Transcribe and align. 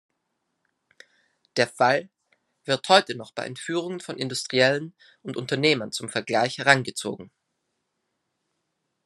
Der 1.57 1.67
Fall 1.67 2.09
wird 2.65 2.89
heute 2.89 3.13
noch 3.13 3.33
bei 3.33 3.45
Entführungen 3.45 3.99
von 3.99 4.17
Industriellen 4.17 4.95
und 5.21 5.37
Unternehmern 5.37 5.91
zum 5.91 6.09
Vergleich 6.09 6.57
herangezogen. 6.57 7.29